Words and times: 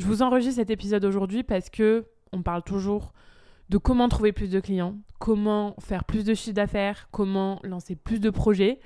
Je 0.00 0.06
vous 0.06 0.22
enregistre 0.22 0.56
cet 0.56 0.70
épisode 0.70 1.04
aujourd'hui 1.04 1.42
parce 1.42 1.68
que 1.68 2.06
on 2.32 2.40
parle 2.40 2.62
toujours 2.62 3.12
de 3.68 3.76
comment 3.76 4.08
trouver 4.08 4.32
plus 4.32 4.48
de 4.48 4.58
clients, 4.58 4.96
comment 5.18 5.76
faire 5.78 6.04
plus 6.04 6.24
de 6.24 6.32
chiffre 6.32 6.54
d'affaires, 6.54 7.08
comment 7.10 7.60
lancer 7.64 7.96
plus 7.96 8.18
de 8.18 8.30
projets. 8.30 8.80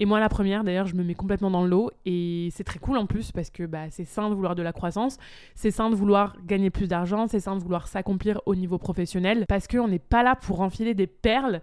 Et 0.00 0.06
moi, 0.06 0.20
la 0.20 0.28
première, 0.28 0.64
d'ailleurs, 0.64 0.86
je 0.86 0.94
me 0.94 1.02
mets 1.02 1.14
complètement 1.14 1.50
dans 1.50 1.64
l'eau. 1.64 1.90
Et 2.06 2.48
c'est 2.52 2.64
très 2.64 2.78
cool 2.78 2.98
en 2.98 3.06
plus 3.06 3.32
parce 3.32 3.50
que 3.50 3.64
bah, 3.64 3.90
c'est 3.90 4.04
sain 4.04 4.30
de 4.30 4.34
vouloir 4.34 4.54
de 4.54 4.62
la 4.62 4.72
croissance, 4.72 5.18
c'est 5.54 5.70
sain 5.70 5.90
de 5.90 5.94
vouloir 5.94 6.36
gagner 6.46 6.70
plus 6.70 6.88
d'argent, 6.88 7.26
c'est 7.26 7.40
sain 7.40 7.56
de 7.56 7.62
vouloir 7.62 7.88
s'accomplir 7.88 8.40
au 8.46 8.54
niveau 8.54 8.78
professionnel 8.78 9.44
parce 9.48 9.66
qu'on 9.66 9.88
n'est 9.88 9.98
pas 9.98 10.22
là 10.22 10.36
pour 10.36 10.60
enfiler 10.60 10.94
des 10.94 11.06
perles 11.06 11.60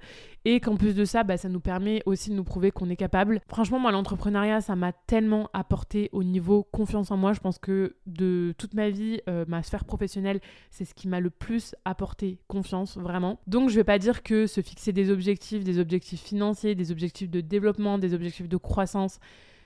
et 0.47 0.59
qu'en 0.59 0.75
plus 0.75 0.93
de 0.93 1.05
ça, 1.05 1.23
bah, 1.23 1.37
ça 1.37 1.49
nous 1.49 1.59
permet 1.59 2.03
aussi 2.05 2.29
de 2.29 2.35
nous 2.35 2.43
prouver 2.43 2.69
qu'on 2.69 2.89
est 2.89 2.95
capable. 2.95 3.41
Franchement, 3.47 3.79
moi, 3.79 3.91
l'entrepreneuriat, 3.91 4.61
ça 4.61 4.75
m'a 4.75 4.91
tellement 4.91 5.49
apporté 5.53 6.09
au 6.11 6.23
niveau 6.23 6.63
confiance 6.71 7.09
en 7.09 7.17
moi. 7.17 7.33
Je 7.33 7.39
pense 7.39 7.57
que 7.57 7.95
de 8.05 8.53
toute 8.59 8.75
ma 8.75 8.91
vie, 8.91 9.21
euh, 9.27 9.45
ma 9.47 9.63
sphère 9.63 9.85
professionnelle, 9.85 10.39
c'est 10.69 10.85
ce 10.85 10.93
qui 10.93 11.07
m'a 11.07 11.19
le 11.19 11.31
plus 11.31 11.73
apporté 11.83 12.37
confiance, 12.47 12.97
vraiment. 12.97 13.39
Donc, 13.47 13.69
je 13.69 13.75
vais 13.75 13.83
pas 13.83 13.97
dire 13.97 14.21
que 14.21 14.45
se 14.45 14.61
fixer 14.61 14.93
des 14.93 15.09
objectifs, 15.09 15.63
des 15.63 15.79
objectifs 15.79 16.21
financiers, 16.21 16.75
des 16.75 16.91
objectifs 16.91 17.31
de 17.31 17.41
développement, 17.41 17.97
des 17.97 18.13
objectifs 18.13 18.24
de 18.47 18.57
croissance, 18.57 19.19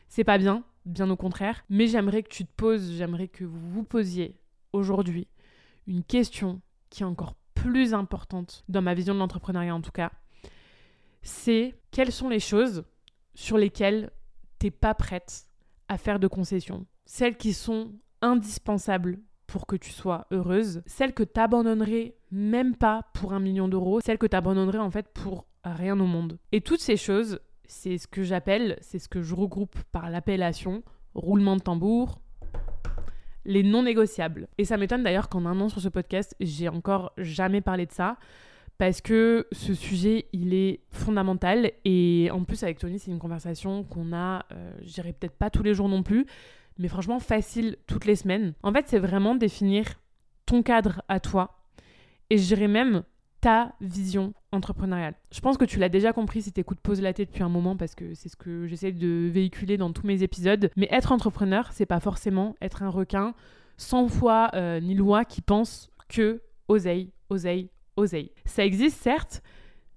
c'est 0.07 0.23
pas 0.23 0.37
bien, 0.37 0.63
bien 0.85 1.09
au 1.09 1.15
contraire. 1.15 1.63
Mais 1.69 1.87
j'aimerais 1.87 2.23
que 2.23 2.29
tu 2.29 2.45
te 2.45 2.51
poses, 2.55 2.93
j'aimerais 2.97 3.27
que 3.27 3.43
vous 3.43 3.69
vous 3.69 3.83
posiez 3.83 4.35
aujourd'hui 4.73 5.27
une 5.87 6.03
question 6.03 6.61
qui 6.89 7.03
est 7.03 7.05
encore 7.05 7.35
plus 7.55 7.93
importante 7.93 8.63
dans 8.69 8.81
ma 8.81 8.93
vision 8.93 9.13
de 9.13 9.19
l'entrepreneuriat 9.19 9.75
en 9.75 9.81
tout 9.81 9.91
cas 9.91 10.11
c'est 11.21 11.75
quelles 11.91 12.11
sont 12.11 12.29
les 12.29 12.39
choses 12.39 12.83
sur 13.33 13.57
lesquelles 13.57 14.11
t'es 14.57 14.71
pas 14.71 14.93
prête 14.93 15.47
à 15.87 15.97
faire 15.97 16.19
de 16.19 16.27
concessions? 16.27 16.85
Celles 17.05 17.37
qui 17.37 17.53
sont 17.53 17.93
indispensables 18.21 19.19
pour 19.47 19.65
que 19.65 19.75
tu 19.75 19.91
sois 19.91 20.27
heureuse, 20.31 20.83
celles 20.85 21.13
que 21.13 21.23
t'abandonnerais 21.23 22.15
même 22.31 22.75
pas 22.75 23.05
pour 23.13 23.33
un 23.33 23.39
million 23.39 23.67
d'euros, 23.67 23.99
celles 23.99 24.19
que 24.19 24.27
t'abandonnerais 24.27 24.79
en 24.79 24.91
fait 24.91 25.07
pour 25.13 25.47
rien 25.63 25.99
au 25.99 26.05
monde? 26.05 26.37
Et 26.51 26.61
toutes 26.61 26.81
ces 26.81 26.97
choses, 26.97 27.39
c'est 27.69 27.97
ce 27.97 28.07
que 28.07 28.23
j'appelle, 28.23 28.77
c'est 28.81 28.99
ce 28.99 29.07
que 29.07 29.21
je 29.21 29.35
regroupe 29.35 29.77
par 29.91 30.09
l'appellation 30.09 30.83
roulement 31.13 31.55
de 31.55 31.61
tambour, 31.61 32.19
les 33.45 33.63
non 33.63 33.83
négociables. 33.83 34.47
Et 34.57 34.65
ça 34.65 34.75
m'étonne 34.75 35.03
d'ailleurs 35.03 35.29
qu'en 35.29 35.45
un 35.45 35.59
an 35.61 35.69
sur 35.69 35.79
ce 35.79 35.87
podcast, 35.87 36.35
j'ai 36.39 36.67
encore 36.67 37.13
jamais 37.17 37.61
parlé 37.61 37.85
de 37.85 37.91
ça 37.91 38.17
parce 38.79 39.01
que 39.01 39.47
ce 39.51 39.73
sujet, 39.73 40.27
il 40.33 40.53
est 40.53 40.81
fondamental. 40.89 41.71
Et 41.85 42.29
en 42.31 42.43
plus, 42.43 42.63
avec 42.63 42.79
Tony, 42.79 42.97
c'est 42.97 43.11
une 43.11 43.19
conversation 43.19 43.83
qu'on 43.83 44.13
a, 44.13 44.45
euh, 44.51 44.71
je 44.81 45.01
peut-être 45.01 45.35
pas 45.35 45.49
tous 45.49 45.63
les 45.63 45.73
jours 45.73 45.89
non 45.89 46.01
plus, 46.01 46.25
mais 46.77 46.87
franchement 46.87 47.19
facile 47.19 47.77
toutes 47.87 48.05
les 48.05 48.15
semaines. 48.15 48.53
En 48.63 48.73
fait, 48.73 48.87
c'est 48.87 48.99
vraiment 48.99 49.35
définir 49.35 49.85
ton 50.45 50.63
cadre 50.63 51.03
à 51.07 51.19
toi. 51.19 51.61
Et 52.29 52.37
je 52.37 52.47
dirais 52.47 52.67
même 52.67 53.03
ta 53.41 53.73
vision 53.79 54.33
entrepreneuriale. 54.51 55.15
Je 55.31 55.39
pense 55.39 55.57
que 55.57 55.65
tu 55.65 55.79
l'as 55.79 55.89
déjà 55.89 56.13
compris 56.13 56.41
si 56.41 56.51
t'écoutes 56.51 56.79
Pose 56.79 57.01
la 57.01 57.13
tête 57.13 57.29
depuis 57.29 57.43
un 57.43 57.49
moment 57.49 57.77
parce 57.77 57.95
que 57.95 58.13
c'est 58.13 58.29
ce 58.29 58.35
que 58.35 58.67
j'essaie 58.67 58.91
de 58.91 59.29
véhiculer 59.31 59.77
dans 59.77 59.91
tous 59.91 60.05
mes 60.05 60.23
épisodes. 60.23 60.69
Mais 60.75 60.87
être 60.91 61.11
entrepreneur, 61.11 61.69
c'est 61.71 61.85
pas 61.85 61.99
forcément 61.99 62.55
être 62.61 62.83
un 62.83 62.89
requin 62.89 63.33
sans 63.77 64.07
foi 64.07 64.49
euh, 64.55 64.79
ni 64.79 64.93
loi 64.93 65.23
qui 65.23 65.41
pense 65.41 65.89
que 66.09 66.41
oseille, 66.67 67.11
oseille, 67.29 67.69
ça 68.45 68.65
existe 68.65 69.01
certes, 69.01 69.41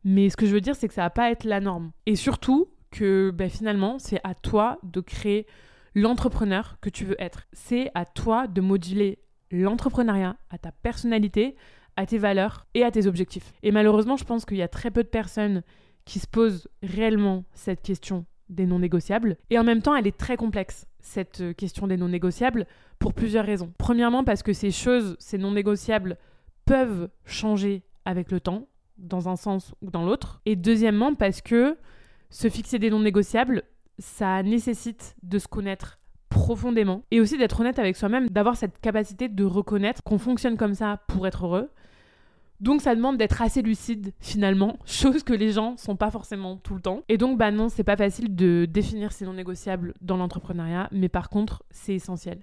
mais 0.04 0.30
ce 0.30 0.36
que 0.36 0.46
je 0.46 0.52
veux 0.52 0.60
dire, 0.60 0.74
c'est 0.74 0.88
que 0.88 0.94
ça 0.94 1.02
va 1.02 1.10
pas 1.10 1.30
être 1.30 1.44
la 1.44 1.60
norme. 1.60 1.92
Et 2.06 2.16
surtout 2.16 2.68
que 2.90 3.30
ben, 3.30 3.48
finalement, 3.48 3.98
c'est 3.98 4.20
à 4.24 4.34
toi 4.34 4.78
de 4.82 5.00
créer 5.00 5.46
l'entrepreneur 5.94 6.78
que 6.80 6.90
tu 6.90 7.04
veux 7.04 7.20
être. 7.20 7.46
C'est 7.52 7.90
à 7.94 8.04
toi 8.04 8.46
de 8.46 8.60
moduler 8.60 9.18
l'entrepreneuriat 9.50 10.36
à 10.50 10.58
ta 10.58 10.72
personnalité, 10.72 11.56
à 11.96 12.06
tes 12.06 12.18
valeurs 12.18 12.66
et 12.74 12.84
à 12.84 12.90
tes 12.90 13.06
objectifs. 13.06 13.52
Et 13.62 13.72
malheureusement, 13.72 14.16
je 14.16 14.24
pense 14.24 14.44
qu'il 14.44 14.56
y 14.56 14.62
a 14.62 14.68
très 14.68 14.90
peu 14.90 15.02
de 15.02 15.08
personnes 15.08 15.62
qui 16.04 16.18
se 16.18 16.26
posent 16.26 16.68
réellement 16.82 17.44
cette 17.52 17.82
question 17.82 18.24
des 18.48 18.66
non 18.66 18.78
négociables. 18.78 19.36
Et 19.50 19.58
en 19.58 19.64
même 19.64 19.82
temps, 19.82 19.94
elle 19.94 20.06
est 20.06 20.16
très 20.16 20.36
complexe, 20.36 20.86
cette 21.00 21.56
question 21.56 21.86
des 21.86 21.96
non 21.96 22.08
négociables, 22.08 22.66
pour 22.98 23.14
plusieurs 23.14 23.46
raisons. 23.46 23.72
Premièrement, 23.78 24.24
parce 24.24 24.42
que 24.42 24.52
ces 24.52 24.70
choses, 24.70 25.16
ces 25.18 25.38
non 25.38 25.52
négociables, 25.52 26.18
peuvent 26.64 27.08
changer 27.24 27.82
avec 28.04 28.30
le 28.30 28.40
temps, 28.40 28.68
dans 28.98 29.28
un 29.28 29.36
sens 29.36 29.74
ou 29.80 29.90
dans 29.90 30.04
l'autre. 30.04 30.40
Et 30.46 30.56
deuxièmement, 30.56 31.14
parce 31.14 31.40
que 31.40 31.76
se 32.30 32.48
fixer 32.48 32.78
des 32.78 32.90
non 32.90 33.00
négociables, 33.00 33.62
ça 33.98 34.42
nécessite 34.42 35.16
de 35.22 35.38
se 35.38 35.48
connaître 35.48 35.98
profondément 36.28 37.04
et 37.10 37.20
aussi 37.20 37.36
d'être 37.36 37.60
honnête 37.60 37.78
avec 37.78 37.96
soi-même, 37.96 38.30
d'avoir 38.30 38.56
cette 38.56 38.80
capacité 38.80 39.28
de 39.28 39.44
reconnaître 39.44 40.02
qu'on 40.02 40.18
fonctionne 40.18 40.56
comme 40.56 40.74
ça 40.74 41.02
pour 41.08 41.26
être 41.26 41.44
heureux. 41.44 41.70
Donc 42.62 42.80
ça 42.80 42.94
demande 42.94 43.18
d'être 43.18 43.42
assez 43.42 43.60
lucide 43.60 44.14
finalement, 44.20 44.78
chose 44.86 45.24
que 45.24 45.32
les 45.32 45.50
gens 45.50 45.76
sont 45.76 45.96
pas 45.96 46.12
forcément 46.12 46.56
tout 46.56 46.74
le 46.74 46.80
temps. 46.80 47.02
Et 47.08 47.18
donc 47.18 47.36
bah 47.36 47.50
non, 47.50 47.68
c'est 47.68 47.82
pas 47.82 47.96
facile 47.96 48.36
de 48.36 48.66
définir 48.70 49.10
ces 49.12 49.26
non 49.26 49.34
négociables 49.34 49.94
dans 50.00 50.16
l'entrepreneuriat, 50.16 50.88
mais 50.92 51.08
par 51.08 51.28
contre, 51.28 51.64
c'est 51.70 51.94
essentiel. 51.94 52.40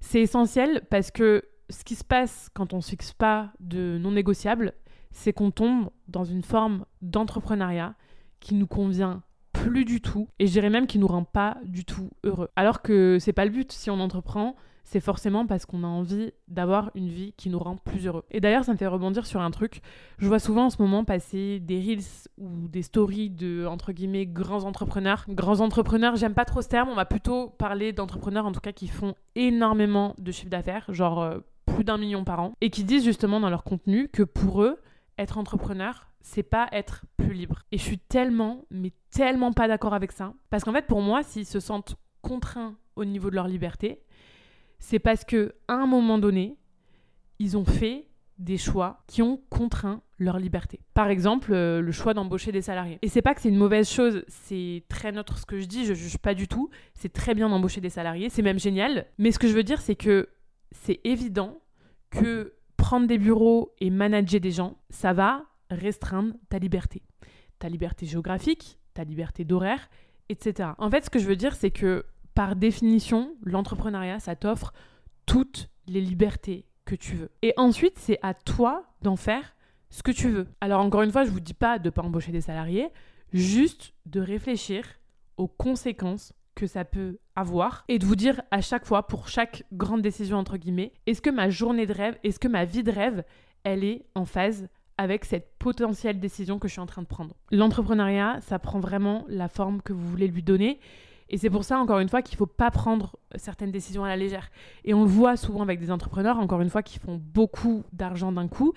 C'est 0.00 0.20
essentiel 0.20 0.82
parce 0.90 1.10
que 1.10 1.42
ce 1.70 1.84
qui 1.84 1.94
se 1.94 2.04
passe 2.04 2.50
quand 2.52 2.74
on 2.74 2.76
ne 2.76 2.82
fixe 2.82 3.14
pas 3.14 3.50
de 3.58 3.96
non 3.98 4.12
négociables, 4.12 4.74
c'est 5.10 5.32
qu'on 5.32 5.50
tombe 5.50 5.88
dans 6.06 6.24
une 6.24 6.42
forme 6.42 6.84
d'entrepreneuriat 7.00 7.94
qui 8.40 8.54
nous 8.54 8.66
convient 8.66 9.22
plus 9.54 9.86
du 9.86 10.02
tout 10.02 10.28
et 10.38 10.46
je 10.46 10.52
dirais 10.52 10.68
même 10.68 10.86
qui 10.86 10.98
nous 10.98 11.06
rend 11.06 11.24
pas 11.24 11.56
du 11.64 11.86
tout 11.86 12.10
heureux. 12.24 12.50
Alors 12.56 12.82
que 12.82 13.16
c'est 13.18 13.32
pas 13.32 13.46
le 13.46 13.50
but 13.50 13.72
si 13.72 13.88
on 13.88 14.00
entreprend, 14.00 14.54
c'est 14.86 15.00
forcément 15.00 15.46
parce 15.46 15.66
qu'on 15.66 15.82
a 15.82 15.88
envie 15.88 16.32
d'avoir 16.46 16.92
une 16.94 17.08
vie 17.08 17.34
qui 17.36 17.50
nous 17.50 17.58
rend 17.58 17.76
plus 17.76 18.06
heureux. 18.06 18.24
Et 18.30 18.40
d'ailleurs, 18.40 18.64
ça 18.64 18.72
me 18.72 18.78
fait 18.78 18.86
rebondir 18.86 19.26
sur 19.26 19.40
un 19.40 19.50
truc. 19.50 19.82
Je 20.18 20.28
vois 20.28 20.38
souvent 20.38 20.66
en 20.66 20.70
ce 20.70 20.80
moment 20.80 21.04
passer 21.04 21.58
des 21.58 21.80
reels 21.80 22.28
ou 22.38 22.68
des 22.68 22.82
stories 22.82 23.28
de 23.28 23.66
entre 23.66 23.92
guillemets 23.92 24.26
grands 24.26 24.62
entrepreneurs. 24.64 25.24
Grands 25.28 25.58
entrepreneurs, 25.58 26.14
j'aime 26.14 26.34
pas 26.34 26.44
trop 26.44 26.62
ce 26.62 26.68
terme, 26.68 26.88
on 26.88 26.94
va 26.94 27.04
plutôt 27.04 27.48
parler 27.48 27.92
d'entrepreneurs 27.92 28.46
en 28.46 28.52
tout 28.52 28.60
cas 28.60 28.70
qui 28.70 28.86
font 28.86 29.16
énormément 29.34 30.14
de 30.18 30.30
chiffre 30.30 30.50
d'affaires, 30.50 30.86
genre 30.88 31.20
euh, 31.20 31.38
plus 31.66 31.82
d'un 31.82 31.98
million 31.98 32.22
par 32.22 32.38
an, 32.38 32.52
et 32.60 32.70
qui 32.70 32.84
disent 32.84 33.04
justement 33.04 33.40
dans 33.40 33.50
leur 33.50 33.64
contenu 33.64 34.08
que 34.08 34.22
pour 34.22 34.62
eux, 34.62 34.78
être 35.18 35.36
entrepreneur, 35.36 36.06
c'est 36.20 36.44
pas 36.44 36.68
être 36.70 37.04
plus 37.16 37.34
libre. 37.34 37.62
Et 37.72 37.78
je 37.78 37.82
suis 37.82 37.98
tellement, 37.98 38.64
mais 38.70 38.92
tellement 39.10 39.52
pas 39.52 39.66
d'accord 39.66 39.94
avec 39.94 40.12
ça. 40.12 40.32
Parce 40.48 40.62
qu'en 40.62 40.72
fait, 40.72 40.86
pour 40.86 41.02
moi, 41.02 41.24
s'ils 41.24 41.46
se 41.46 41.58
sentent 41.58 41.96
contraints 42.22 42.76
au 42.94 43.04
niveau 43.04 43.30
de 43.30 43.34
leur 43.34 43.48
liberté, 43.48 44.00
c'est 44.78 44.98
parce 44.98 45.24
que 45.24 45.54
à 45.68 45.74
un 45.74 45.86
moment 45.86 46.18
donné, 46.18 46.56
ils 47.38 47.56
ont 47.56 47.64
fait 47.64 48.08
des 48.38 48.58
choix 48.58 49.02
qui 49.06 49.22
ont 49.22 49.40
contraint 49.48 50.02
leur 50.18 50.38
liberté. 50.38 50.80
Par 50.94 51.08
exemple, 51.08 51.52
euh, 51.52 51.80
le 51.80 51.92
choix 51.92 52.14
d'embaucher 52.14 52.52
des 52.52 52.62
salariés. 52.62 52.98
Et 53.02 53.08
c'est 53.08 53.22
pas 53.22 53.34
que 53.34 53.40
c'est 53.40 53.48
une 53.48 53.56
mauvaise 53.56 53.88
chose, 53.88 54.24
c'est 54.28 54.84
très 54.88 55.12
neutre 55.12 55.38
ce 55.38 55.46
que 55.46 55.58
je 55.58 55.66
dis, 55.66 55.84
je 55.84 55.94
juge 55.94 56.18
pas 56.18 56.34
du 56.34 56.48
tout. 56.48 56.70
C'est 56.94 57.12
très 57.12 57.34
bien 57.34 57.48
d'embaucher 57.48 57.80
des 57.80 57.90
salariés, 57.90 58.28
c'est 58.28 58.42
même 58.42 58.58
génial. 58.58 59.06
Mais 59.18 59.32
ce 59.32 59.38
que 59.38 59.48
je 59.48 59.54
veux 59.54 59.62
dire, 59.62 59.80
c'est 59.80 59.94
que 59.94 60.28
c'est 60.72 61.00
évident 61.04 61.60
que 62.10 62.54
prendre 62.76 63.06
des 63.06 63.18
bureaux 63.18 63.74
et 63.80 63.90
manager 63.90 64.40
des 64.40 64.50
gens, 64.50 64.76
ça 64.90 65.12
va 65.12 65.44
restreindre 65.70 66.34
ta 66.48 66.58
liberté. 66.58 67.02
Ta 67.58 67.68
liberté 67.68 68.06
géographique, 68.06 68.78
ta 68.94 69.04
liberté 69.04 69.44
d'horaire, 69.44 69.88
etc. 70.28 70.70
En 70.78 70.90
fait, 70.90 71.04
ce 71.04 71.10
que 71.10 71.18
je 71.18 71.26
veux 71.26 71.36
dire, 71.36 71.54
c'est 71.54 71.70
que 71.70 72.04
par 72.36 72.54
définition, 72.54 73.34
l'entrepreneuriat, 73.42 74.20
ça 74.20 74.36
t'offre 74.36 74.74
toutes 75.24 75.70
les 75.88 76.02
libertés 76.02 76.66
que 76.84 76.94
tu 76.94 77.16
veux. 77.16 77.30
Et 77.40 77.54
ensuite, 77.56 77.98
c'est 77.98 78.18
à 78.22 78.34
toi 78.34 78.84
d'en 79.00 79.16
faire 79.16 79.56
ce 79.88 80.02
que 80.02 80.10
tu 80.10 80.28
veux. 80.28 80.46
Alors 80.60 80.82
encore 80.82 81.00
une 81.00 81.10
fois, 81.10 81.24
je 81.24 81.30
vous 81.30 81.40
dis 81.40 81.54
pas 81.54 81.78
de 81.78 81.88
pas 81.88 82.02
embaucher 82.02 82.32
des 82.32 82.42
salariés, 82.42 82.90
juste 83.32 83.94
de 84.04 84.20
réfléchir 84.20 84.84
aux 85.38 85.48
conséquences 85.48 86.34
que 86.54 86.66
ça 86.66 86.84
peut 86.84 87.18
avoir 87.36 87.84
et 87.88 87.98
de 87.98 88.04
vous 88.04 88.16
dire 88.16 88.42
à 88.50 88.60
chaque 88.60 88.84
fois, 88.84 89.06
pour 89.06 89.28
chaque 89.28 89.64
grande 89.72 90.02
décision, 90.02 90.36
entre 90.36 90.58
guillemets, 90.58 90.92
est-ce 91.06 91.22
que 91.22 91.30
ma 91.30 91.48
journée 91.48 91.86
de 91.86 91.94
rêve, 91.94 92.18
est-ce 92.22 92.38
que 92.38 92.48
ma 92.48 92.66
vie 92.66 92.82
de 92.82 92.92
rêve, 92.92 93.24
elle 93.64 93.82
est 93.82 94.04
en 94.14 94.26
phase 94.26 94.68
avec 94.98 95.24
cette 95.24 95.54
potentielle 95.58 96.20
décision 96.20 96.58
que 96.58 96.68
je 96.68 96.72
suis 96.72 96.80
en 96.82 96.86
train 96.86 97.02
de 97.02 97.06
prendre? 97.06 97.34
L'entrepreneuriat, 97.50 98.42
ça 98.42 98.58
prend 98.58 98.78
vraiment 98.78 99.24
la 99.26 99.48
forme 99.48 99.80
que 99.80 99.94
vous 99.94 100.06
voulez 100.06 100.28
lui 100.28 100.42
donner. 100.42 100.80
Et 101.28 101.38
c'est 101.38 101.50
pour 101.50 101.64
ça, 101.64 101.78
encore 101.78 101.98
une 101.98 102.08
fois, 102.08 102.22
qu'il 102.22 102.34
ne 102.34 102.38
faut 102.38 102.46
pas 102.46 102.70
prendre 102.70 103.16
certaines 103.34 103.72
décisions 103.72 104.04
à 104.04 104.08
la 104.08 104.16
légère. 104.16 104.50
Et 104.84 104.94
on 104.94 105.02
le 105.02 105.08
voit 105.08 105.36
souvent 105.36 105.62
avec 105.62 105.80
des 105.80 105.90
entrepreneurs, 105.90 106.38
encore 106.38 106.60
une 106.60 106.70
fois, 106.70 106.82
qui 106.82 106.98
font 106.98 107.20
beaucoup 107.20 107.84
d'argent 107.92 108.30
d'un 108.32 108.48
coup 108.48 108.72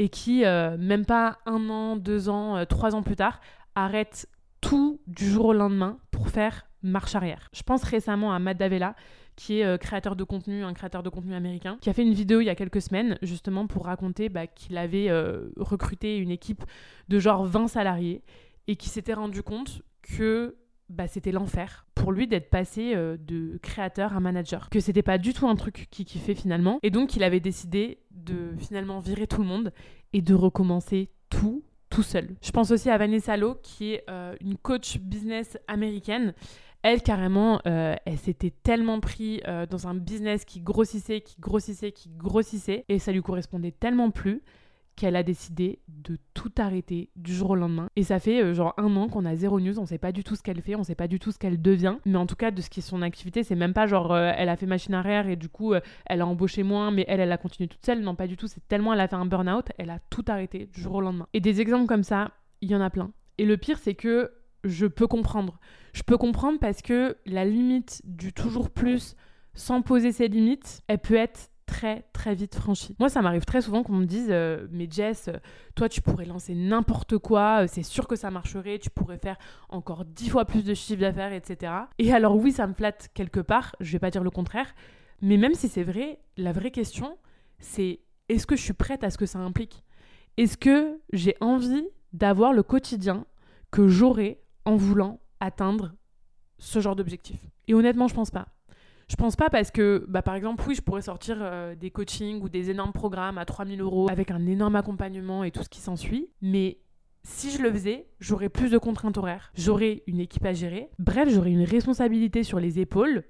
et 0.00 0.08
qui, 0.08 0.46
euh, 0.46 0.78
même 0.78 1.04
pas 1.04 1.38
un 1.44 1.68
an, 1.68 1.96
deux 1.96 2.30
ans, 2.30 2.56
euh, 2.56 2.64
trois 2.64 2.94
ans 2.94 3.02
plus 3.02 3.16
tard, 3.16 3.38
arrêtent 3.74 4.26
tout 4.62 4.98
du 5.06 5.28
jour 5.28 5.46
au 5.46 5.52
lendemain 5.52 5.98
pour 6.10 6.30
faire 6.30 6.66
marche 6.82 7.14
arrière. 7.14 7.50
Je 7.52 7.62
pense 7.62 7.82
récemment 7.82 8.32
à 8.32 8.38
Matt 8.38 8.56
Davella, 8.56 8.96
qui 9.36 9.58
est 9.58 9.64
euh, 9.66 9.76
créateur 9.76 10.16
de 10.16 10.24
contenu, 10.24 10.64
un 10.64 10.72
créateur 10.72 11.02
de 11.02 11.10
contenu 11.10 11.34
américain, 11.34 11.76
qui 11.82 11.90
a 11.90 11.92
fait 11.92 12.02
une 12.02 12.14
vidéo 12.14 12.40
il 12.40 12.46
y 12.46 12.48
a 12.48 12.54
quelques 12.54 12.80
semaines 12.80 13.18
justement 13.20 13.66
pour 13.66 13.84
raconter 13.84 14.30
bah, 14.30 14.46
qu'il 14.46 14.78
avait 14.78 15.10
recruté 15.58 16.16
une 16.16 16.30
équipe 16.30 16.64
de 17.08 17.18
genre 17.18 17.44
20 17.44 17.68
salariés 17.68 18.22
et 18.68 18.76
qui 18.76 18.88
s'était 18.88 19.12
rendu 19.12 19.42
compte 19.42 19.82
que 20.00 20.56
bah, 20.90 21.06
c'était 21.06 21.32
l'enfer 21.32 21.86
pour 21.94 22.12
lui 22.12 22.26
d'être 22.26 22.50
passé 22.50 22.94
euh, 22.94 23.16
de 23.16 23.58
créateur 23.62 24.16
à 24.16 24.20
manager. 24.20 24.68
Que 24.70 24.80
c'était 24.80 25.02
pas 25.02 25.18
du 25.18 25.32
tout 25.32 25.48
un 25.48 25.56
truc 25.56 25.88
qui 25.90 26.04
kiffait 26.04 26.34
finalement. 26.34 26.78
Et 26.82 26.90
donc 26.90 27.16
il 27.16 27.22
avait 27.22 27.40
décidé 27.40 27.98
de 28.10 28.54
finalement 28.58 28.98
virer 28.98 29.26
tout 29.26 29.40
le 29.40 29.46
monde 29.46 29.72
et 30.12 30.20
de 30.20 30.34
recommencer 30.34 31.10
tout 31.28 31.62
tout 31.88 32.02
seul. 32.02 32.36
Je 32.40 32.52
pense 32.52 32.70
aussi 32.70 32.88
à 32.88 32.98
Vanessa 32.98 33.36
Lowe 33.36 33.56
qui 33.62 33.94
est 33.94 34.04
euh, 34.08 34.36
une 34.40 34.56
coach 34.56 34.98
business 34.98 35.58
américaine. 35.66 36.34
Elle, 36.82 37.02
carrément, 37.02 37.60
euh, 37.66 37.94
elle 38.06 38.16
s'était 38.16 38.52
tellement 38.62 39.00
pris 39.00 39.42
dans 39.68 39.86
un 39.86 39.94
business 39.94 40.46
qui 40.46 40.60
grossissait, 40.60 41.20
qui 41.20 41.36
grossissait, 41.38 41.92
qui 41.92 42.08
grossissait, 42.08 42.86
et 42.88 42.98
ça 42.98 43.12
lui 43.12 43.20
correspondait 43.20 43.72
tellement 43.72 44.10
plus 44.10 44.40
qu'elle 45.00 45.16
a 45.16 45.22
décidé 45.22 45.78
de 45.88 46.18
tout 46.34 46.52
arrêter 46.58 47.08
du 47.16 47.32
jour 47.32 47.50
au 47.50 47.54
lendemain. 47.56 47.88
Et 47.96 48.02
ça 48.02 48.18
fait 48.18 48.42
euh, 48.42 48.52
genre 48.52 48.74
un 48.76 48.94
an 48.96 49.08
qu'on 49.08 49.24
a 49.24 49.34
zéro 49.34 49.58
news, 49.58 49.78
on 49.78 49.86
sait 49.86 49.96
pas 49.96 50.12
du 50.12 50.22
tout 50.22 50.36
ce 50.36 50.42
qu'elle 50.42 50.60
fait, 50.60 50.74
on 50.76 50.84
sait 50.84 50.94
pas 50.94 51.08
du 51.08 51.18
tout 51.18 51.32
ce 51.32 51.38
qu'elle 51.38 51.62
devient. 51.62 51.96
Mais 52.04 52.18
en 52.18 52.26
tout 52.26 52.36
cas, 52.36 52.50
de 52.50 52.60
ce 52.60 52.68
qui 52.68 52.80
est 52.80 52.82
son 52.82 53.00
activité, 53.00 53.42
c'est 53.42 53.54
même 53.54 53.72
pas 53.72 53.86
genre 53.86 54.12
euh, 54.12 54.30
elle 54.36 54.50
a 54.50 54.56
fait 54.56 54.66
machine 54.66 54.92
arrière 54.92 55.26
et 55.26 55.36
du 55.36 55.48
coup 55.48 55.72
euh, 55.72 55.80
elle 56.04 56.20
a 56.20 56.26
embauché 56.26 56.64
moins, 56.64 56.90
mais 56.90 57.06
elle, 57.08 57.20
elle 57.20 57.32
a 57.32 57.38
continué 57.38 57.66
toute 57.66 57.84
seule. 57.84 58.00
Non, 58.02 58.14
pas 58.14 58.26
du 58.26 58.36
tout. 58.36 58.46
C'est 58.46 58.60
tellement 58.68 58.92
elle 58.92 59.00
a 59.00 59.08
fait 59.08 59.16
un 59.16 59.24
burn-out, 59.24 59.68
elle 59.78 59.88
a 59.88 60.00
tout 60.10 60.24
arrêté 60.28 60.66
du 60.66 60.82
jour 60.82 60.96
au 60.96 61.00
lendemain. 61.00 61.26
Et 61.32 61.40
des 61.40 61.62
exemples 61.62 61.86
comme 61.86 62.04
ça, 62.04 62.32
il 62.60 62.70
y 62.70 62.76
en 62.76 62.82
a 62.82 62.90
plein. 62.90 63.10
Et 63.38 63.46
le 63.46 63.56
pire, 63.56 63.78
c'est 63.78 63.94
que 63.94 64.30
je 64.64 64.86
peux 64.86 65.06
comprendre. 65.06 65.58
Je 65.94 66.02
peux 66.02 66.18
comprendre 66.18 66.58
parce 66.58 66.82
que 66.82 67.16
la 67.24 67.46
limite 67.46 68.02
du 68.04 68.34
toujours 68.34 68.68
plus 68.68 69.16
sans 69.54 69.80
poser 69.80 70.12
ses 70.12 70.28
limites, 70.28 70.82
elle 70.88 70.98
peut 70.98 71.14
être 71.14 71.49
très 71.70 72.02
très 72.12 72.34
vite 72.34 72.56
franchi. 72.56 72.96
Moi, 72.98 73.08
ça 73.08 73.22
m'arrive 73.22 73.44
très 73.44 73.62
souvent 73.62 73.84
qu'on 73.84 73.94
me 73.94 74.04
dise 74.04 74.26
euh, 74.30 74.66
Mais 74.72 74.88
Jess, 74.90 75.28
euh, 75.28 75.38
toi, 75.76 75.88
tu 75.88 76.02
pourrais 76.02 76.24
lancer 76.24 76.54
n'importe 76.54 77.16
quoi, 77.16 77.62
euh, 77.62 77.66
c'est 77.68 77.84
sûr 77.84 78.08
que 78.08 78.16
ça 78.16 78.30
marcherait, 78.32 78.80
tu 78.80 78.90
pourrais 78.90 79.18
faire 79.18 79.36
encore 79.68 80.04
dix 80.04 80.28
fois 80.28 80.44
plus 80.44 80.64
de 80.64 80.74
chiffre 80.74 81.00
d'affaires, 81.00 81.32
etc. 81.32 81.72
Et 81.98 82.12
alors, 82.12 82.36
oui, 82.36 82.50
ça 82.50 82.66
me 82.66 82.74
flatte 82.74 83.10
quelque 83.14 83.38
part, 83.38 83.76
je 83.78 83.92
vais 83.92 84.00
pas 84.00 84.10
dire 84.10 84.24
le 84.24 84.30
contraire, 84.30 84.74
mais 85.22 85.36
même 85.36 85.54
si 85.54 85.68
c'est 85.68 85.84
vrai, 85.84 86.18
la 86.36 86.52
vraie 86.52 86.72
question, 86.72 87.16
c'est 87.60 88.00
est-ce 88.28 88.46
que 88.46 88.56
je 88.56 88.62
suis 88.62 88.72
prête 88.72 89.04
à 89.04 89.10
ce 89.10 89.16
que 89.16 89.26
ça 89.26 89.38
implique? 89.38 89.84
Est-ce 90.36 90.56
que 90.56 90.98
j'ai 91.12 91.36
envie 91.40 91.86
d'avoir 92.12 92.52
le 92.52 92.64
quotidien 92.64 93.26
que 93.70 93.86
j'aurais 93.86 94.40
en 94.64 94.74
voulant 94.74 95.20
atteindre 95.38 95.92
ce 96.58 96.80
genre 96.80 96.96
d'objectif? 96.96 97.40
Et 97.68 97.74
honnêtement, 97.74 98.08
je 98.08 98.14
pense 98.14 98.32
pas. 98.32 98.48
Je 99.10 99.16
pense 99.16 99.34
pas 99.34 99.50
parce 99.50 99.72
que, 99.72 100.04
bah, 100.06 100.22
par 100.22 100.36
exemple, 100.36 100.62
oui, 100.68 100.76
je 100.76 100.82
pourrais 100.82 101.02
sortir 101.02 101.38
euh, 101.40 101.74
des 101.74 101.90
coachings 101.90 102.40
ou 102.42 102.48
des 102.48 102.70
énormes 102.70 102.92
programmes 102.92 103.38
à 103.38 103.44
3000 103.44 103.80
euros 103.80 104.08
avec 104.08 104.30
un 104.30 104.46
énorme 104.46 104.76
accompagnement 104.76 105.42
et 105.42 105.50
tout 105.50 105.64
ce 105.64 105.68
qui 105.68 105.80
s'ensuit. 105.80 106.28
Mais 106.42 106.78
si 107.24 107.50
je 107.50 107.60
le 107.60 107.72
faisais, 107.72 108.06
j'aurais 108.20 108.48
plus 108.48 108.70
de 108.70 108.78
contraintes 108.78 109.18
horaires, 109.18 109.50
j'aurais 109.56 110.04
une 110.06 110.20
équipe 110.20 110.46
à 110.46 110.52
gérer. 110.52 110.90
Bref, 111.00 111.28
j'aurais 111.28 111.50
une 111.50 111.64
responsabilité 111.64 112.44
sur 112.44 112.60
les 112.60 112.78
épaules 112.78 113.24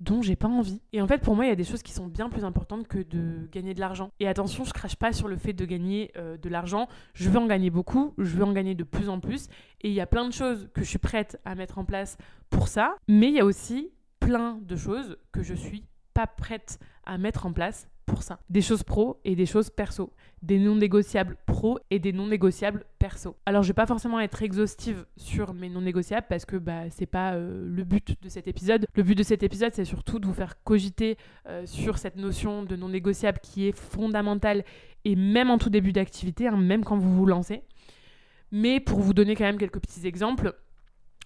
dont 0.00 0.22
j'ai 0.22 0.36
pas 0.36 0.48
envie. 0.48 0.80
Et 0.94 1.02
en 1.02 1.06
fait, 1.06 1.18
pour 1.18 1.36
moi, 1.36 1.44
il 1.44 1.48
y 1.48 1.52
a 1.52 1.56
des 1.56 1.64
choses 1.64 1.82
qui 1.82 1.92
sont 1.92 2.06
bien 2.06 2.30
plus 2.30 2.44
importantes 2.44 2.88
que 2.88 2.98
de 2.98 3.46
gagner 3.52 3.74
de 3.74 3.80
l'argent. 3.80 4.12
Et 4.20 4.28
attention, 4.28 4.64
je 4.64 4.72
crache 4.72 4.96
pas 4.96 5.12
sur 5.12 5.28
le 5.28 5.36
fait 5.36 5.52
de 5.52 5.66
gagner 5.66 6.12
euh, 6.16 6.38
de 6.38 6.48
l'argent. 6.48 6.88
Je 7.12 7.28
veux 7.28 7.38
en 7.38 7.46
gagner 7.46 7.68
beaucoup, 7.68 8.14
je 8.16 8.36
veux 8.36 8.44
en 8.44 8.54
gagner 8.54 8.74
de 8.74 8.84
plus 8.84 9.10
en 9.10 9.20
plus. 9.20 9.48
Et 9.82 9.88
il 9.88 9.94
y 9.94 10.00
a 10.00 10.06
plein 10.06 10.26
de 10.26 10.32
choses 10.32 10.70
que 10.72 10.80
je 10.80 10.88
suis 10.88 10.98
prête 10.98 11.38
à 11.44 11.54
mettre 11.54 11.76
en 11.76 11.84
place 11.84 12.16
pour 12.48 12.68
ça. 12.68 12.96
Mais 13.06 13.28
il 13.28 13.34
y 13.34 13.40
a 13.40 13.44
aussi 13.44 13.90
plein 14.26 14.58
de 14.60 14.74
choses 14.74 15.16
que 15.30 15.44
je 15.44 15.54
suis 15.54 15.84
pas 16.12 16.26
prête 16.26 16.80
à 17.04 17.16
mettre 17.16 17.46
en 17.46 17.52
place 17.52 17.88
pour 18.06 18.24
ça. 18.24 18.40
Des 18.50 18.60
choses 18.60 18.82
pro 18.82 19.20
et 19.24 19.36
des 19.36 19.46
choses 19.46 19.70
perso. 19.70 20.12
Des 20.42 20.58
non 20.58 20.74
négociables 20.74 21.36
pro 21.46 21.78
et 21.90 22.00
des 22.00 22.12
non 22.12 22.26
négociables 22.26 22.84
perso. 22.98 23.36
Alors 23.46 23.62
je 23.62 23.68
vais 23.68 23.74
pas 23.74 23.86
forcément 23.86 24.18
être 24.18 24.42
exhaustive 24.42 25.06
sur 25.16 25.54
mes 25.54 25.68
non 25.68 25.80
négociables 25.80 26.26
parce 26.28 26.44
que 26.44 26.56
bah 26.56 26.90
c'est 26.90 27.06
pas 27.06 27.34
euh, 27.34 27.68
le 27.68 27.84
but 27.84 28.20
de 28.20 28.28
cet 28.28 28.48
épisode. 28.48 28.86
Le 28.96 29.04
but 29.04 29.14
de 29.14 29.22
cet 29.22 29.44
épisode 29.44 29.72
c'est 29.74 29.84
surtout 29.84 30.18
de 30.18 30.26
vous 30.26 30.34
faire 30.34 30.60
cogiter 30.64 31.18
euh, 31.46 31.64
sur 31.64 31.96
cette 31.96 32.16
notion 32.16 32.64
de 32.64 32.74
non 32.74 32.88
négociable 32.88 33.38
qui 33.40 33.68
est 33.68 33.76
fondamentale 33.76 34.64
et 35.04 35.14
même 35.14 35.50
en 35.50 35.58
tout 35.58 35.70
début 35.70 35.92
d'activité, 35.92 36.48
hein, 36.48 36.56
même 36.56 36.82
quand 36.82 36.96
vous 36.96 37.14
vous 37.14 37.26
lancez. 37.26 37.62
Mais 38.50 38.80
pour 38.80 38.98
vous 38.98 39.14
donner 39.14 39.36
quand 39.36 39.44
même 39.44 39.58
quelques 39.58 39.80
petits 39.80 40.04
exemples, 40.04 40.52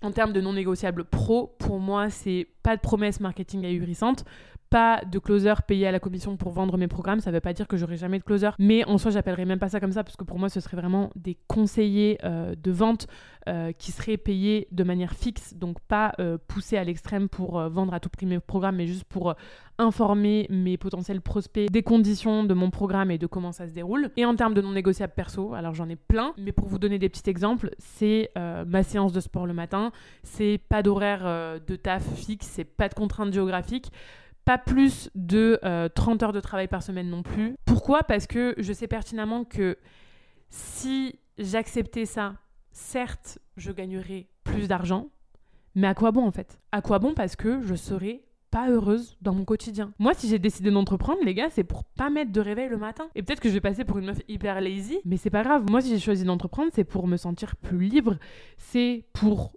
en 0.02 0.12
termes 0.12 0.32
de 0.32 0.41
non 0.41 0.52
négociables 0.52 1.05
pro, 1.05 1.55
pour 1.58 1.79
moi, 1.79 2.11
c'est 2.11 2.49
pas 2.62 2.76
de 2.76 2.81
promesses 2.81 3.20
marketing 3.20 3.64
ahurissante, 3.67 4.25
pas 4.70 5.02
de 5.05 5.19
closer 5.19 5.55
payé 5.67 5.88
à 5.88 5.93
la 5.93 5.99
commission 5.99 6.37
pour 6.37 6.52
vendre 6.52 6.78
mes 6.78 6.87
programmes. 6.87 7.20
Ça 7.20 7.32
veut 7.32 7.40
pas 7.40 7.52
dire 7.52 7.67
que 7.67 7.76
j'aurai 7.76 7.96
jamais 7.96 8.20
de 8.20 8.25
closer, 8.25 8.50
mais 8.58 8.84
en 8.84 8.99
soi, 8.99 9.11
j'appellerais 9.11 9.44
même 9.44 9.58
pas 9.58 9.69
ça 9.69 9.81
comme 9.81 9.93
ça 9.93 10.05
parce 10.05 10.17
que 10.17 10.25
pour 10.25 10.38
moi, 10.38 10.49
ce 10.49 10.61
serait 10.61 10.76
vraiment 10.76 11.11
des 11.17 11.37
conseillers 11.49 12.19
euh, 12.25 12.55
de 12.55 12.70
vente 12.70 13.08
euh, 13.49 13.72
qui 13.72 13.90
seraient 13.90 14.17
payés 14.17 14.69
de 14.70 14.84
manière 14.84 15.14
fixe, 15.14 15.55
donc 15.55 15.81
pas 15.81 16.12
euh, 16.20 16.38
poussés 16.46 16.76
à 16.76 16.84
l'extrême 16.84 17.28
pour 17.28 17.61
vendre 17.69 17.93
à 17.94 18.00
tout 18.00 18.08
prix 18.08 18.26
mes 18.26 18.38
programmes, 18.38 18.76
mais 18.76 18.87
juste 18.87 19.05
pour 19.05 19.34
informer 19.78 20.46
mes 20.50 20.76
potentiels 20.76 21.20
prospects 21.20 21.70
des 21.70 21.82
conditions 21.82 22.44
de 22.44 22.55
mon 22.55 22.70
programme 22.70 23.11
et 23.11 23.19
de 23.19 23.26
comment 23.26 23.50
ça 23.50 23.66
se 23.66 23.73
déroule. 23.73 24.11
Et 24.16 24.25
en 24.25 24.37
termes 24.37 24.55
de 24.55 24.61
non 24.61 24.73
négociables 24.73 25.14
perso, 25.14 25.55
alors 25.55 25.75
j'en 25.75 25.88
ai 25.88 25.96
plein, 25.96 26.32
mais 26.38 26.52
pour 26.52 26.69
vous 26.69 26.78
donner 26.78 26.99
des 26.99 27.08
petits 27.08 27.28
exemples, 27.28 27.70
c'est 27.78 28.31
ma 28.37 28.82
séance 28.82 29.12
de 29.12 29.20
sport 29.20 29.46
le 29.46 29.55
matin, 29.55 29.90
c'est 30.23 30.61
pas 30.69 30.82
d'horaire 30.82 31.61
de 31.66 31.76
taf 31.76 32.05
fixe, 32.14 32.46
c'est 32.46 32.64
pas 32.64 32.88
de 32.88 32.94
contraintes 32.94 33.32
géographiques 33.32 33.90
pas 34.44 34.58
plus 34.58 35.10
de 35.14 35.60
30 35.94 36.22
heures 36.22 36.32
de 36.32 36.40
travail 36.40 36.69
par 36.69 36.82
semaine 36.82 37.08
non 37.08 37.22
plus. 37.22 37.54
Pourquoi? 37.64 38.02
Parce 38.02 38.26
que 38.26 38.54
je 38.58 38.72
sais 38.72 38.88
pertinemment 38.88 39.44
que 39.44 39.78
si 40.48 41.19
j'acceptais 41.38 42.06
ça, 42.06 42.34
certes, 42.72 43.38
je 43.56 43.72
gagnerais 43.72 44.26
plus 44.44 44.69
d'argent, 44.69 45.08
mais 45.75 45.87
à 45.87 45.94
quoi 45.94 46.10
bon 46.10 46.26
en 46.26 46.32
fait? 46.32 46.60
À 46.72 46.82
quoi 46.82 46.98
bon? 46.98 47.14
Parce 47.14 47.37
que 47.37 47.60
je 47.62 47.75
serais 47.75 48.22
pas 48.50 48.69
heureuse 48.69 49.16
dans 49.22 49.32
mon 49.32 49.44
quotidien. 49.44 49.92
Moi, 50.00 50.12
si 50.12 50.28
j'ai 50.28 50.40
décidé 50.40 50.72
d'entreprendre, 50.72 51.20
les 51.25 51.34
gars, 51.34 51.50
c'est 51.50 51.62
pour 51.62 51.84
pas 51.84 52.10
mettre 52.10 52.32
de 52.32 52.40
réveil 52.40 52.69
le 52.69 52.78
matin. 52.78 53.08
Et 53.14 53.22
peut-être 53.22 53.38
que 53.38 53.48
je 53.48 53.54
vais 53.54 53.60
passer 53.60 53.84
pour 53.84 53.98
une 53.98 54.06
meuf 54.06 54.19
hyper 54.26 54.60
lazy, 54.60 54.98
mais 55.04 55.16
c'est 55.16 55.31
pas 55.31 55.44
grave. 55.44 55.66
Moi, 55.70 55.81
si 55.81 55.90
j'ai 55.90 56.00
choisi 56.00 56.25
d'entreprendre, 56.25 56.70
c'est 56.75 56.82
pour 56.82 57.06
me 57.06 57.16
sentir 57.16 57.54
plus 57.54 57.78
libre. 57.78 58.16
C'est 58.56 59.04
pour 59.12 59.52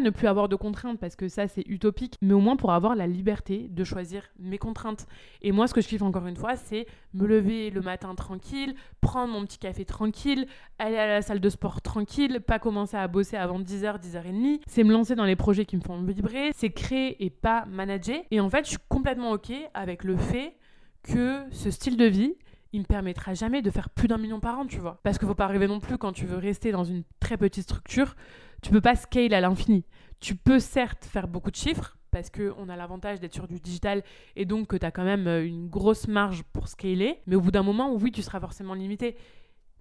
ne 0.00 0.10
plus 0.10 0.26
avoir 0.26 0.48
de 0.48 0.56
contraintes 0.56 0.98
parce 0.98 1.16
que 1.16 1.28
ça 1.28 1.48
c'est 1.48 1.64
utopique, 1.66 2.16
mais 2.20 2.34
au 2.34 2.40
moins 2.40 2.56
pour 2.56 2.72
avoir 2.72 2.94
la 2.94 3.06
liberté 3.06 3.68
de 3.68 3.84
choisir 3.84 4.22
mes 4.38 4.58
contraintes. 4.58 5.06
Et 5.40 5.52
moi 5.52 5.66
ce 5.66 5.74
que 5.74 5.80
je 5.80 5.88
kiffe 5.88 6.02
encore 6.02 6.26
une 6.26 6.36
fois, 6.36 6.56
c'est 6.56 6.86
me 7.14 7.26
lever 7.26 7.70
le 7.70 7.80
matin 7.80 8.14
tranquille, 8.14 8.74
prendre 9.00 9.32
mon 9.32 9.44
petit 9.44 9.58
café 9.58 9.84
tranquille, 9.84 10.46
aller 10.78 10.96
à 10.96 11.06
la 11.06 11.22
salle 11.22 11.40
de 11.40 11.48
sport 11.48 11.82
tranquille, 11.82 12.40
pas 12.40 12.58
commencer 12.58 12.96
à 12.96 13.06
bosser 13.08 13.36
avant 13.36 13.60
10h, 13.60 14.00
10h30, 14.00 14.60
c'est 14.66 14.84
me 14.84 14.92
lancer 14.92 15.14
dans 15.14 15.24
les 15.24 15.36
projets 15.36 15.64
qui 15.64 15.76
me 15.76 15.82
font 15.82 16.00
vibrer, 16.02 16.50
c'est 16.54 16.70
créer 16.70 17.24
et 17.24 17.30
pas 17.30 17.64
manager. 17.66 18.20
Et 18.30 18.40
en 18.40 18.48
fait, 18.48 18.64
je 18.64 18.70
suis 18.70 18.78
complètement 18.88 19.32
OK 19.32 19.52
avec 19.74 20.04
le 20.04 20.16
fait 20.16 20.56
que 21.02 21.42
ce 21.50 21.70
style 21.70 21.96
de 21.96 22.04
vie, 22.04 22.34
il 22.72 22.80
me 22.80 22.86
permettra 22.86 23.34
jamais 23.34 23.60
de 23.62 23.70
faire 23.70 23.90
plus 23.90 24.08
d'un 24.08 24.18
million 24.18 24.40
par 24.40 24.58
an, 24.58 24.66
tu 24.66 24.78
vois. 24.78 24.98
Parce 25.02 25.18
qu'il 25.18 25.28
faut 25.28 25.34
pas 25.34 25.46
rêver 25.46 25.66
non 25.66 25.80
plus 25.80 25.98
quand 25.98 26.12
tu 26.12 26.26
veux 26.26 26.38
rester 26.38 26.72
dans 26.72 26.84
une 26.84 27.02
très 27.20 27.36
petite 27.36 27.64
structure 27.64 28.14
tu 28.62 28.70
peux 28.70 28.80
pas 28.80 28.96
scale 28.96 29.34
à 29.34 29.40
l'infini. 29.40 29.84
Tu 30.20 30.34
peux 30.36 30.60
certes 30.60 31.04
faire 31.04 31.28
beaucoup 31.28 31.50
de 31.50 31.56
chiffres 31.56 31.98
parce 32.10 32.30
qu'on 32.30 32.68
a 32.68 32.76
l'avantage 32.76 33.20
d'être 33.20 33.34
sur 33.34 33.48
du 33.48 33.58
digital 33.58 34.02
et 34.36 34.44
donc 34.44 34.68
que 34.68 34.76
tu 34.76 34.86
as 34.86 34.90
quand 34.90 35.04
même 35.04 35.26
euh, 35.26 35.44
une 35.44 35.68
grosse 35.68 36.06
marge 36.08 36.42
pour 36.52 36.68
scaler. 36.68 37.18
Mais 37.26 37.36
au 37.36 37.40
bout 37.40 37.50
d'un 37.50 37.62
moment, 37.62 37.92
oui, 37.94 38.12
tu 38.12 38.22
seras 38.22 38.38
forcément 38.38 38.74
limité. 38.74 39.16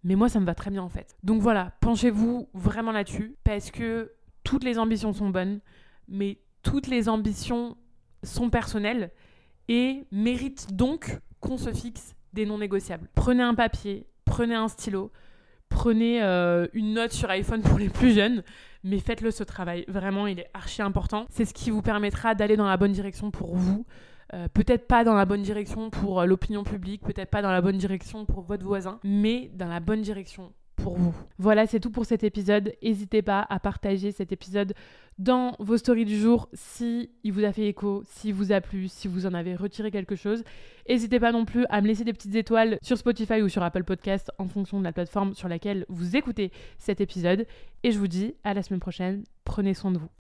Mais 0.04 0.16
moi, 0.16 0.30
ça 0.30 0.40
me 0.40 0.46
va 0.46 0.56
très 0.56 0.72
bien 0.72 0.82
en 0.82 0.90
fait. 0.90 1.16
Donc 1.24 1.42
voilà, 1.42 1.74
penchez-vous 1.82 2.50
vraiment 2.54 2.92
là-dessus 2.92 3.36
parce 3.44 3.70
que 3.70 4.14
toutes 4.44 4.64
les 4.64 4.80
ambitions 4.80 5.14
sont 5.14 5.30
bonnes, 5.30 5.60
mais 6.08 6.40
toutes 6.64 6.88
les 6.88 7.08
ambitions 7.08 7.78
sont 8.24 8.50
personnelles 8.50 9.12
et 9.68 10.06
méritent 10.12 10.74
donc 10.74 11.20
qu'on 11.40 11.58
se 11.58 11.72
fixe 11.72 12.16
des 12.34 12.46
non 12.46 12.58
négociables. 12.58 13.10
Prenez 13.14 13.44
un 13.44 13.54
papier, 13.54 14.08
prenez 14.26 14.56
un 14.56 14.68
stylo, 14.68 15.12
prenez 15.70 16.24
euh, 16.24 16.68
une 16.74 16.94
note 16.94 17.12
sur 17.12 17.30
iPhone 17.30 17.62
pour 17.62 17.78
les 17.78 17.90
plus 17.90 18.14
jeunes, 18.14 18.44
mais 18.84 19.00
faites-le 19.00 19.32
ce 19.32 19.44
travail. 19.44 19.86
Vraiment, 19.88 20.28
il 20.28 20.40
est 20.40 20.50
archi 20.54 20.82
important. 20.82 21.26
C'est 21.30 21.46
ce 21.46 21.54
qui 21.54 21.70
vous 21.70 21.82
permettra 21.82 22.36
d'aller 22.36 22.58
dans 22.58 22.68
la 22.68 22.78
bonne 22.78 22.92
direction 22.92 23.32
pour 23.32 23.56
vous. 23.56 23.86
Euh, 24.34 24.48
peut-être 24.48 24.88
pas 24.88 25.04
dans 25.04 25.14
la 25.14 25.26
bonne 25.26 25.42
direction 25.42 25.90
pour 25.90 26.22
euh, 26.22 26.26
l'opinion 26.26 26.64
publique, 26.64 27.02
peut-être 27.02 27.30
pas 27.30 27.42
dans 27.42 27.52
la 27.52 27.62
bonne 27.62 27.78
direction 27.78 28.26
pour 28.26 28.44
votre 28.44 28.66
voisin, 28.66 29.00
mais 29.04 29.52
dans 29.54 29.68
la 29.68 29.82
bonne 29.82 30.02
direction 30.02 30.54
Voilà, 31.38 31.66
c'est 31.68 31.80
tout 31.80 31.92
pour 31.92 32.06
cet 32.06 32.24
épisode. 32.24 32.74
N'hésitez 32.84 33.22
pas 33.22 33.46
à 33.50 33.60
partager 33.60 34.12
cet 34.12 34.32
épisode 34.32 34.74
dans 35.18 35.56
vos 35.60 35.78
stories 35.78 36.06
du 36.06 36.20
jour 36.20 36.50
si 36.54 37.10
il 37.24 37.34
vous 37.34 37.44
a 37.44 37.52
fait 37.52 37.68
écho, 37.68 38.04
si 38.06 38.32
vous 38.32 38.52
a 38.52 38.62
plu, 38.62 38.88
si 38.88 39.08
vous 39.08 39.26
en 39.26 39.34
avez 39.34 39.56
retiré 39.56 39.92
quelque 39.92 40.16
chose. 40.16 40.44
N'hésitez 40.88 41.20
pas 41.20 41.32
non 41.32 41.46
plus 41.46 41.66
à 41.70 41.82
me 41.82 41.88
laisser 41.88 42.04
des 42.04 42.14
petites 42.14 42.36
étoiles 42.36 42.78
sur 42.82 42.98
Spotify 42.98 43.42
ou 43.42 43.50
sur 43.50 43.64
Apple 43.64 43.84
Podcast 43.84 44.32
en 44.38 44.48
fonction 44.48 44.80
de 44.80 44.84
la 44.84 44.94
plateforme 44.94 45.34
sur 45.34 45.48
laquelle 45.48 45.86
vous 45.90 46.16
écoutez 46.16 46.52
cet 46.78 47.02
épisode. 47.02 47.46
Et 47.84 47.92
je 47.92 48.00
vous 48.00 48.08
dis 48.08 48.36
à 48.44 48.54
la 48.54 48.64
semaine 48.64 48.80
prochaine. 48.80 49.24
Prenez 49.44 49.74
soin 49.74 49.92
de 49.92 49.98
vous. 49.98 50.12